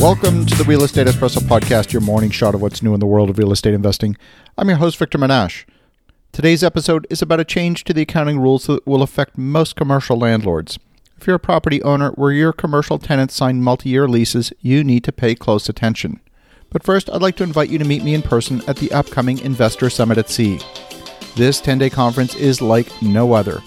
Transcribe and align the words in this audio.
Welcome 0.00 0.44
to 0.44 0.54
the 0.54 0.64
Real 0.64 0.84
Estate 0.84 1.06
Espresso 1.06 1.38
Podcast, 1.38 1.92
your 1.92 2.02
morning 2.02 2.30
shot 2.30 2.54
of 2.54 2.60
what's 2.60 2.82
new 2.82 2.92
in 2.92 3.00
the 3.00 3.06
world 3.06 3.30
of 3.30 3.38
real 3.38 3.50
estate 3.50 3.72
investing. 3.72 4.16
I'm 4.58 4.68
your 4.68 4.76
host, 4.76 4.98
Victor 4.98 5.16
Menasce. 5.16 5.64
Today's 6.32 6.62
episode 6.62 7.06
is 7.08 7.22
about 7.22 7.40
a 7.40 7.44
change 7.44 7.82
to 7.84 7.94
the 7.94 8.02
accounting 8.02 8.38
rules 8.38 8.66
that 8.66 8.86
will 8.86 9.02
affect 9.02 9.38
most 9.38 9.74
commercial 9.74 10.18
landlords. 10.18 10.78
If 11.18 11.26
you're 11.26 11.36
a 11.36 11.40
property 11.40 11.82
owner 11.82 12.10
where 12.10 12.30
your 12.30 12.52
commercial 12.52 12.98
tenants 12.98 13.34
sign 13.34 13.62
multi 13.62 13.88
year 13.88 14.06
leases, 14.06 14.52
you 14.60 14.84
need 14.84 15.02
to 15.04 15.12
pay 15.12 15.34
close 15.34 15.68
attention. 15.68 16.20
But 16.70 16.84
first, 16.84 17.08
I'd 17.10 17.22
like 17.22 17.36
to 17.36 17.44
invite 17.44 17.70
you 17.70 17.78
to 17.78 17.84
meet 17.84 18.04
me 18.04 18.14
in 18.14 18.22
person 18.22 18.62
at 18.68 18.76
the 18.76 18.92
upcoming 18.92 19.38
Investor 19.38 19.88
Summit 19.88 20.18
at 20.18 20.28
Sea. 20.28 20.60
This 21.36 21.60
10 21.60 21.78
day 21.78 21.90
conference 21.90 22.34
is 22.34 22.60
like 22.60 22.86
no 23.02 23.32
other. 23.32 23.62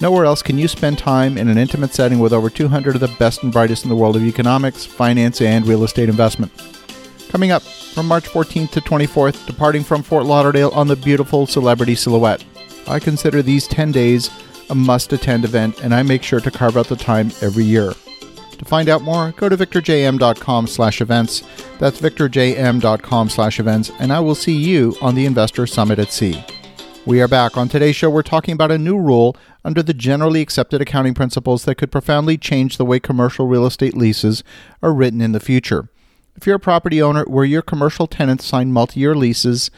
Nowhere 0.00 0.24
else 0.24 0.42
can 0.42 0.58
you 0.58 0.68
spend 0.68 0.98
time 0.98 1.38
in 1.38 1.48
an 1.48 1.58
intimate 1.58 1.94
setting 1.94 2.18
with 2.18 2.32
over 2.32 2.50
200 2.50 2.96
of 2.96 3.00
the 3.00 3.16
best 3.18 3.42
and 3.42 3.52
brightest 3.52 3.84
in 3.84 3.88
the 3.88 3.96
world 3.96 4.16
of 4.16 4.22
economics, 4.22 4.84
finance, 4.84 5.40
and 5.40 5.66
real 5.66 5.84
estate 5.84 6.08
investment. 6.08 6.52
Coming 7.28 7.50
up 7.50 7.62
from 7.62 8.06
March 8.06 8.28
14th 8.28 8.70
to 8.72 8.80
24th, 8.80 9.46
departing 9.46 9.82
from 9.82 10.02
Fort 10.02 10.24
Lauderdale 10.24 10.70
on 10.70 10.88
the 10.88 10.96
beautiful 10.96 11.46
Celebrity 11.46 11.94
Silhouette. 11.94 12.44
I 12.86 12.98
consider 12.98 13.42
these 13.42 13.66
10 13.66 13.92
days 13.92 14.30
a 14.70 14.74
must 14.74 15.12
attend 15.12 15.44
event, 15.44 15.80
and 15.80 15.94
I 15.94 16.02
make 16.02 16.22
sure 16.22 16.40
to 16.40 16.50
carve 16.50 16.76
out 16.76 16.88
the 16.88 16.96
time 16.96 17.30
every 17.40 17.64
year. 17.64 17.92
To 18.58 18.64
find 18.64 18.88
out 18.88 19.02
more, 19.02 19.32
go 19.32 19.48
to 19.48 19.56
victorjm.com 19.56 20.66
slash 20.66 21.00
events. 21.00 21.42
That's 21.78 22.00
victorjm.com 22.00 23.28
slash 23.28 23.60
events, 23.60 23.90
and 23.98 24.12
I 24.12 24.20
will 24.20 24.34
see 24.34 24.56
you 24.56 24.96
on 25.00 25.14
the 25.14 25.26
Investor 25.26 25.66
Summit 25.66 25.98
at 25.98 26.12
Sea. 26.12 26.42
We 27.06 27.20
are 27.20 27.28
back. 27.28 27.58
On 27.58 27.68
today's 27.68 27.94
show, 27.94 28.08
we're 28.08 28.22
talking 28.22 28.54
about 28.54 28.70
a 28.70 28.78
new 28.78 28.98
rule 28.98 29.36
under 29.62 29.82
the 29.82 29.92
generally 29.92 30.40
accepted 30.40 30.80
accounting 30.80 31.12
principles 31.12 31.66
that 31.66 31.74
could 31.74 31.92
profoundly 31.92 32.38
change 32.38 32.78
the 32.78 32.84
way 32.86 32.98
commercial 32.98 33.46
real 33.46 33.66
estate 33.66 33.94
leases 33.94 34.42
are 34.82 34.94
written 34.94 35.20
in 35.20 35.32
the 35.32 35.38
future. 35.38 35.90
If 36.34 36.46
you're 36.46 36.56
a 36.56 36.60
property 36.60 37.02
owner 37.02 37.24
where 37.24 37.44
your 37.44 37.60
commercial 37.60 38.06
tenants 38.06 38.46
sign 38.46 38.72
multi 38.72 39.00
year 39.00 39.14
leases, 39.14 39.70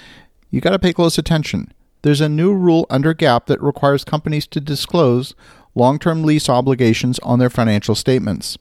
you 0.52 0.60
got 0.60 0.70
to 0.70 0.78
pay 0.78 0.92
close 0.92 1.18
attention. 1.18 1.72
There's 2.02 2.20
a 2.20 2.28
new 2.28 2.54
rule 2.54 2.86
under 2.90 3.12
GAAP 3.12 3.46
that 3.46 3.60
requires 3.60 4.04
companies 4.04 4.46
to 4.46 4.60
disclose 4.60 5.34
long 5.74 5.98
term 5.98 6.22
lease 6.22 6.48
obligations 6.48 7.18
on 7.20 7.40
their 7.40 7.50
financial 7.50 7.96
statements. 7.96 8.56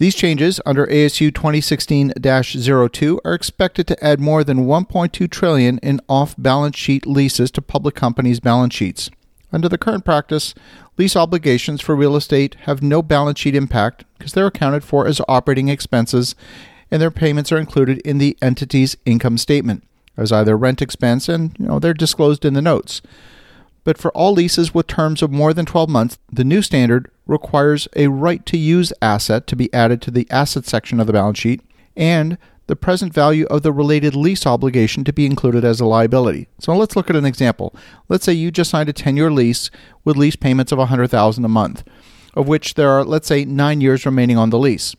These 0.00 0.14
changes 0.14 0.62
under 0.64 0.86
ASU 0.86 1.30
2016-02 1.30 3.18
are 3.22 3.34
expected 3.34 3.86
to 3.86 4.02
add 4.02 4.18
more 4.18 4.42
than 4.42 4.64
1.2 4.64 5.30
trillion 5.30 5.76
in 5.80 6.00
off-balance 6.08 6.74
sheet 6.78 7.06
leases 7.06 7.50
to 7.50 7.60
public 7.60 7.96
companies' 7.96 8.40
balance 8.40 8.74
sheets. 8.74 9.10
Under 9.52 9.68
the 9.68 9.76
current 9.76 10.06
practice, 10.06 10.54
lease 10.96 11.16
obligations 11.16 11.82
for 11.82 11.94
real 11.94 12.16
estate 12.16 12.56
have 12.60 12.82
no 12.82 13.02
balance 13.02 13.40
sheet 13.40 13.54
impact 13.54 14.06
because 14.16 14.32
they're 14.32 14.46
accounted 14.46 14.84
for 14.84 15.06
as 15.06 15.20
operating 15.28 15.68
expenses 15.68 16.34
and 16.90 17.02
their 17.02 17.10
payments 17.10 17.52
are 17.52 17.58
included 17.58 17.98
in 17.98 18.16
the 18.16 18.38
entity's 18.40 18.96
income 19.04 19.36
statement 19.36 19.84
as 20.16 20.32
either 20.32 20.56
rent 20.56 20.80
expense 20.80 21.28
and 21.28 21.54
you 21.58 21.66
know 21.66 21.78
they're 21.78 21.92
disclosed 21.92 22.46
in 22.46 22.54
the 22.54 22.62
notes. 22.62 23.02
But 23.82 23.98
for 23.98 24.10
all 24.12 24.32
leases 24.32 24.74
with 24.74 24.86
terms 24.86 25.22
of 25.22 25.30
more 25.30 25.54
than 25.54 25.66
12 25.66 25.88
months, 25.88 26.18
the 26.30 26.44
new 26.44 26.62
standard 26.62 27.10
requires 27.26 27.88
a 27.96 28.08
right 28.08 28.44
to 28.46 28.58
use 28.58 28.92
asset 29.00 29.46
to 29.46 29.56
be 29.56 29.72
added 29.72 30.02
to 30.02 30.10
the 30.10 30.26
asset 30.30 30.66
section 30.66 31.00
of 31.00 31.06
the 31.06 31.12
balance 31.12 31.38
sheet 31.38 31.62
and 31.96 32.36
the 32.66 32.76
present 32.76 33.12
value 33.12 33.46
of 33.46 33.62
the 33.62 33.72
related 33.72 34.14
lease 34.14 34.46
obligation 34.46 35.02
to 35.02 35.12
be 35.12 35.26
included 35.26 35.64
as 35.64 35.80
a 35.80 35.86
liability. 35.86 36.46
So 36.60 36.76
let's 36.76 36.94
look 36.94 37.10
at 37.10 37.16
an 37.16 37.24
example. 37.24 37.74
Let's 38.08 38.24
say 38.24 38.32
you 38.32 38.50
just 38.52 38.70
signed 38.70 38.88
a 38.88 38.92
10-year 38.92 39.30
lease 39.30 39.70
with 40.04 40.16
lease 40.16 40.36
payments 40.36 40.70
of 40.70 40.78
100,000 40.78 41.44
a 41.44 41.48
month, 41.48 41.82
of 42.34 42.46
which 42.46 42.74
there 42.74 42.90
are 42.90 43.04
let's 43.04 43.26
say 43.26 43.44
9 43.44 43.80
years 43.80 44.06
remaining 44.06 44.38
on 44.38 44.50
the 44.50 44.58
lease. 44.58 44.94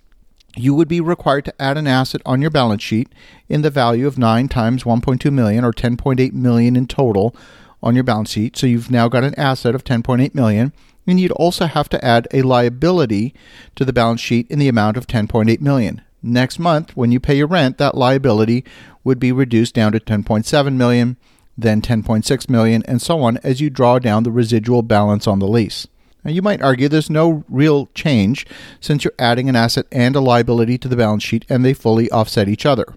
You 0.57 0.75
would 0.75 0.89
be 0.89 0.99
required 0.99 1.45
to 1.45 1.61
add 1.61 1.77
an 1.77 1.87
asset 1.87 2.21
on 2.25 2.41
your 2.41 2.51
balance 2.51 2.83
sheet 2.83 3.07
in 3.47 3.61
the 3.61 3.69
value 3.69 4.05
of 4.05 4.17
9 4.17 4.49
times 4.49 4.83
1.2 4.83 5.31
million 5.31 5.63
or 5.63 5.71
10.8 5.71 6.33
million 6.33 6.75
in 6.75 6.87
total 6.87 7.33
on 7.83 7.95
your 7.95 8.03
balance 8.03 8.31
sheet. 8.31 8.57
So 8.57 8.67
you've 8.67 8.91
now 8.91 9.07
got 9.07 9.23
an 9.23 9.37
asset 9.37 9.75
of 9.75 9.83
10.8 9.83 10.35
million 10.35 10.73
and 11.07 11.19
you'd 11.19 11.31
also 11.31 11.65
have 11.65 11.89
to 11.89 12.03
add 12.03 12.27
a 12.31 12.41
liability 12.41 13.33
to 13.75 13.85
the 13.85 13.93
balance 13.93 14.21
sheet 14.21 14.49
in 14.49 14.59
the 14.59 14.67
amount 14.67 14.97
of 14.97 15.07
10.8 15.07 15.59
million. 15.61 16.01
Next 16.23 16.59
month, 16.59 16.95
when 16.95 17.11
you 17.11 17.19
pay 17.19 17.35
your 17.35 17.47
rent, 17.47 17.77
that 17.79 17.95
liability 17.95 18.63
would 19.03 19.19
be 19.19 19.31
reduced 19.31 19.73
down 19.73 19.91
to 19.93 19.99
10.7 19.99 20.75
million, 20.75 21.17
then 21.57 21.81
10.6 21.81 22.49
million, 22.49 22.83
and 22.83 23.01
so 23.01 23.21
on 23.21 23.37
as 23.37 23.59
you 23.59 23.69
draw 23.71 23.97
down 23.97 24.23
the 24.23 24.31
residual 24.31 24.83
balance 24.83 25.25
on 25.25 25.39
the 25.39 25.47
lease. 25.47 25.87
Now, 26.23 26.29
you 26.29 26.43
might 26.43 26.61
argue 26.61 26.87
there's 26.87 27.09
no 27.09 27.43
real 27.49 27.87
change 27.95 28.45
since 28.79 29.03
you're 29.03 29.13
adding 29.17 29.49
an 29.49 29.55
asset 29.55 29.87
and 29.91 30.15
a 30.15 30.19
liability 30.19 30.77
to 30.77 30.87
the 30.87 30.95
balance 30.95 31.23
sheet 31.23 31.45
and 31.49 31.65
they 31.65 31.73
fully 31.73 32.11
offset 32.11 32.47
each 32.47 32.65
other. 32.65 32.93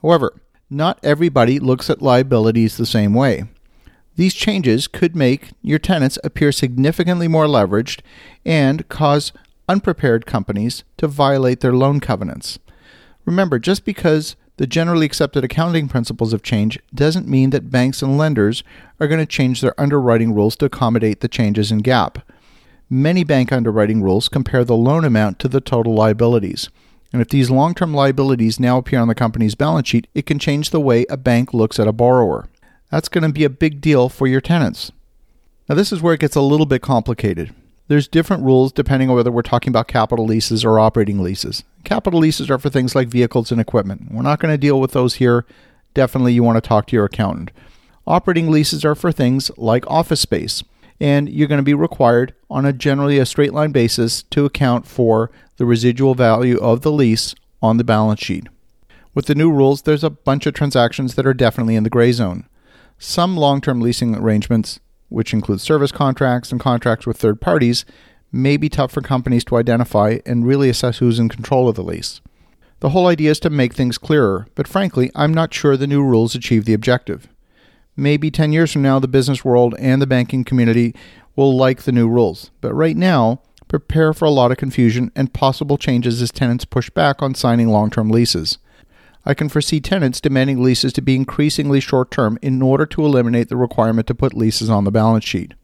However, 0.00 0.40
not 0.70 0.98
everybody 1.02 1.58
looks 1.58 1.90
at 1.90 2.00
liabilities 2.00 2.78
the 2.78 2.86
same 2.86 3.12
way. 3.12 3.44
These 4.22 4.34
changes 4.34 4.86
could 4.86 5.16
make 5.16 5.50
your 5.62 5.80
tenants 5.80 6.16
appear 6.22 6.52
significantly 6.52 7.26
more 7.26 7.46
leveraged 7.46 8.02
and 8.44 8.88
cause 8.88 9.32
unprepared 9.68 10.26
companies 10.26 10.84
to 10.98 11.08
violate 11.08 11.58
their 11.58 11.72
loan 11.72 11.98
covenants. 11.98 12.60
Remember, 13.24 13.58
just 13.58 13.84
because 13.84 14.36
the 14.58 14.66
generally 14.68 15.06
accepted 15.06 15.42
accounting 15.42 15.88
principles 15.88 16.30
have 16.30 16.44
changed 16.44 16.80
doesn't 16.94 17.26
mean 17.26 17.50
that 17.50 17.72
banks 17.72 18.00
and 18.00 18.16
lenders 18.16 18.62
are 19.00 19.08
going 19.08 19.18
to 19.18 19.26
change 19.26 19.60
their 19.60 19.74
underwriting 19.76 20.32
rules 20.32 20.54
to 20.54 20.66
accommodate 20.66 21.18
the 21.18 21.26
changes 21.26 21.72
in 21.72 21.82
GAAP. 21.82 22.22
Many 22.88 23.24
bank 23.24 23.50
underwriting 23.50 24.04
rules 24.04 24.28
compare 24.28 24.64
the 24.64 24.76
loan 24.76 25.04
amount 25.04 25.40
to 25.40 25.48
the 25.48 25.60
total 25.60 25.94
liabilities. 25.94 26.68
And 27.12 27.20
if 27.20 27.26
these 27.26 27.50
long 27.50 27.74
term 27.74 27.92
liabilities 27.92 28.60
now 28.60 28.78
appear 28.78 29.00
on 29.00 29.08
the 29.08 29.16
company's 29.16 29.56
balance 29.56 29.88
sheet, 29.88 30.06
it 30.14 30.26
can 30.26 30.38
change 30.38 30.70
the 30.70 30.78
way 30.78 31.06
a 31.10 31.16
bank 31.16 31.52
looks 31.52 31.80
at 31.80 31.88
a 31.88 31.92
borrower 31.92 32.46
that's 32.92 33.08
going 33.08 33.22
to 33.22 33.32
be 33.32 33.42
a 33.42 33.50
big 33.50 33.80
deal 33.80 34.10
for 34.10 34.26
your 34.26 34.42
tenants. 34.42 34.92
Now, 35.66 35.74
this 35.74 35.92
is 35.92 36.02
where 36.02 36.12
it 36.12 36.20
gets 36.20 36.36
a 36.36 36.42
little 36.42 36.66
bit 36.66 36.82
complicated. 36.82 37.54
There's 37.88 38.06
different 38.06 38.44
rules 38.44 38.70
depending 38.70 39.08
on 39.08 39.16
whether 39.16 39.32
we're 39.32 39.40
talking 39.40 39.70
about 39.70 39.88
capital 39.88 40.26
leases 40.26 40.62
or 40.62 40.78
operating 40.78 41.22
leases. 41.22 41.64
Capital 41.84 42.20
leases 42.20 42.50
are 42.50 42.58
for 42.58 42.68
things 42.68 42.94
like 42.94 43.08
vehicles 43.08 43.50
and 43.50 43.60
equipment. 43.60 44.12
We're 44.12 44.20
not 44.20 44.40
going 44.40 44.52
to 44.52 44.58
deal 44.58 44.78
with 44.78 44.92
those 44.92 45.14
here. 45.14 45.46
Definitely, 45.94 46.34
you 46.34 46.42
want 46.42 46.62
to 46.62 46.68
talk 46.68 46.86
to 46.88 46.96
your 46.96 47.06
accountant. 47.06 47.50
Operating 48.06 48.50
leases 48.50 48.84
are 48.84 48.94
for 48.94 49.10
things 49.10 49.50
like 49.56 49.86
office 49.90 50.20
space, 50.20 50.62
and 51.00 51.30
you're 51.30 51.48
going 51.48 51.60
to 51.60 51.62
be 51.62 51.74
required 51.74 52.34
on 52.50 52.66
a 52.66 52.74
generally 52.74 53.18
a 53.18 53.24
straight 53.24 53.54
line 53.54 53.72
basis 53.72 54.22
to 54.24 54.44
account 54.44 54.86
for 54.86 55.30
the 55.56 55.64
residual 55.64 56.14
value 56.14 56.58
of 56.58 56.82
the 56.82 56.92
lease 56.92 57.34
on 57.62 57.78
the 57.78 57.84
balance 57.84 58.20
sheet. 58.20 58.48
With 59.14 59.26
the 59.26 59.34
new 59.34 59.50
rules, 59.50 59.82
there's 59.82 60.04
a 60.04 60.10
bunch 60.10 60.44
of 60.44 60.52
transactions 60.52 61.14
that 61.14 61.26
are 61.26 61.32
definitely 61.32 61.74
in 61.74 61.84
the 61.84 61.90
gray 61.90 62.12
zone. 62.12 62.44
Some 63.04 63.36
long 63.36 63.60
term 63.60 63.80
leasing 63.80 64.14
arrangements, 64.14 64.78
which 65.08 65.34
include 65.34 65.60
service 65.60 65.90
contracts 65.90 66.52
and 66.52 66.60
contracts 66.60 67.04
with 67.04 67.16
third 67.16 67.40
parties, 67.40 67.84
may 68.30 68.56
be 68.56 68.68
tough 68.68 68.92
for 68.92 69.00
companies 69.00 69.44
to 69.46 69.56
identify 69.56 70.20
and 70.24 70.46
really 70.46 70.68
assess 70.68 70.98
who's 70.98 71.18
in 71.18 71.28
control 71.28 71.68
of 71.68 71.74
the 71.74 71.82
lease. 71.82 72.20
The 72.78 72.90
whole 72.90 73.08
idea 73.08 73.32
is 73.32 73.40
to 73.40 73.50
make 73.50 73.74
things 73.74 73.98
clearer, 73.98 74.46
but 74.54 74.68
frankly, 74.68 75.10
I'm 75.16 75.34
not 75.34 75.52
sure 75.52 75.76
the 75.76 75.88
new 75.88 76.00
rules 76.00 76.36
achieve 76.36 76.64
the 76.64 76.74
objective. 76.74 77.26
Maybe 77.96 78.30
10 78.30 78.52
years 78.52 78.70
from 78.70 78.82
now, 78.82 79.00
the 79.00 79.08
business 79.08 79.44
world 79.44 79.74
and 79.80 80.00
the 80.00 80.06
banking 80.06 80.44
community 80.44 80.94
will 81.34 81.56
like 81.56 81.82
the 81.82 81.92
new 81.92 82.08
rules, 82.08 82.52
but 82.60 82.72
right 82.72 82.96
now, 82.96 83.42
prepare 83.66 84.12
for 84.12 84.26
a 84.26 84.30
lot 84.30 84.52
of 84.52 84.58
confusion 84.58 85.10
and 85.16 85.34
possible 85.34 85.76
changes 85.76 86.22
as 86.22 86.30
tenants 86.30 86.64
push 86.64 86.88
back 86.88 87.20
on 87.20 87.34
signing 87.34 87.66
long 87.66 87.90
term 87.90 88.10
leases. 88.10 88.58
I 89.24 89.34
can 89.34 89.48
foresee 89.48 89.80
tenants 89.80 90.20
demanding 90.20 90.62
leases 90.62 90.92
to 90.94 91.02
be 91.02 91.14
increasingly 91.14 91.78
short 91.80 92.10
term 92.10 92.38
in 92.42 92.60
order 92.60 92.86
to 92.86 93.04
eliminate 93.04 93.48
the 93.48 93.56
requirement 93.56 94.08
to 94.08 94.14
put 94.14 94.34
leases 94.34 94.68
on 94.68 94.84
the 94.84 94.90
balance 94.90 95.24
sheet. 95.24 95.54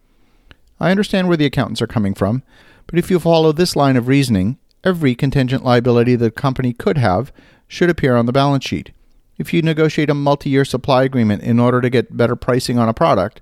I 0.79 0.93
understand 0.93 1.27
where 1.27 1.37
the 1.37 1.47
accountants 1.47 1.83
are 1.83 1.89
coming 1.89 2.15
from, 2.15 2.45
but 2.87 2.99
if 2.99 3.11
you 3.11 3.19
follow 3.19 3.51
this 3.51 3.75
line 3.75 3.97
of 3.97 4.07
reasoning, 4.07 4.59
every 4.85 5.17
contingent 5.17 5.65
liability 5.65 6.15
the 6.15 6.31
company 6.31 6.73
could 6.73 6.99
have 6.99 7.33
should 7.67 7.91
appear 7.91 8.15
on 8.15 8.27
the 8.27 8.33
balance 8.33 8.65
sheet. 8.65 8.93
If 9.39 9.53
you 9.53 9.61
negotiate 9.61 10.11
a 10.11 10.15
multi 10.15 10.51
year 10.51 10.65
supply 10.65 11.03
agreement 11.03 11.43
in 11.43 11.59
order 11.59 11.81
to 11.81 11.91
get 11.91 12.17
better 12.17 12.37
pricing 12.37 12.79
on 12.79 12.89
a 12.89 12.95
product, 12.95 13.41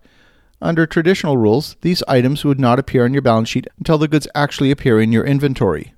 under 0.62 0.86
traditional 0.86 1.36
rules, 1.36 1.76
these 1.82 2.02
items 2.08 2.42
would 2.42 2.58
not 2.58 2.78
appear 2.78 3.04
on 3.04 3.12
your 3.12 3.20
balance 3.20 3.50
sheet 3.50 3.66
until 3.78 3.98
the 3.98 4.08
goods 4.08 4.26
actually 4.34 4.70
appear 4.70 4.98
in 4.98 5.12
your 5.12 5.24
inventory 5.24 5.92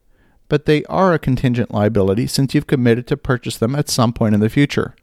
but 0.49 0.67
they 0.67 0.85
are 0.85 1.13
a 1.13 1.19
contingent 1.19 1.73
liability 1.73 2.27
since 2.27 2.55
you've 2.55 2.67
committed 2.67 3.07
to 3.07 3.17
purchase 3.17 3.57
them 3.57 3.75
at 3.75 3.89
some 3.89 4.13
point 4.13 4.35
in 4.35 4.41
the 4.41 4.49
future. 4.49 4.95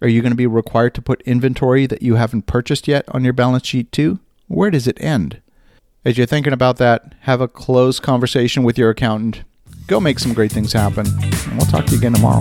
Are 0.00 0.08
you 0.08 0.22
going 0.22 0.32
to 0.32 0.36
be 0.36 0.46
required 0.46 0.94
to 0.94 1.02
put 1.02 1.22
inventory 1.22 1.86
that 1.86 2.02
you 2.02 2.14
haven't 2.14 2.46
purchased 2.46 2.86
yet 2.86 3.04
on 3.08 3.24
your 3.24 3.32
balance 3.32 3.66
sheet 3.66 3.90
too? 3.90 4.20
Where 4.46 4.70
does 4.70 4.86
it 4.86 5.00
end? 5.00 5.40
As 6.04 6.16
you're 6.16 6.26
thinking 6.26 6.52
about 6.52 6.76
that, 6.78 7.14
have 7.20 7.40
a 7.40 7.48
close 7.48 8.00
conversation 8.00 8.62
with 8.62 8.78
your 8.78 8.90
accountant. 8.90 9.42
Go 9.86 10.00
make 10.00 10.18
some 10.18 10.34
great 10.34 10.52
things 10.52 10.72
happen, 10.72 11.06
and 11.06 11.56
we'll 11.56 11.66
talk 11.66 11.86
to 11.86 11.92
you 11.92 11.98
again 11.98 12.14
tomorrow. 12.14 12.40